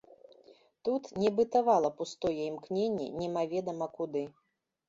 [0.87, 4.27] Тут не бытавала пустое імкненне немаведама куды.